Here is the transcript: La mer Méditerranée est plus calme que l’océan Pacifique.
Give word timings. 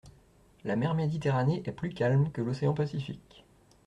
La 0.63 0.75
mer 0.75 0.95
Méditerranée 0.95 1.61
est 1.63 1.71
plus 1.71 1.89
calme 1.93 2.31
que 2.31 2.41
l’océan 2.41 2.73
Pacifique. 2.73 3.45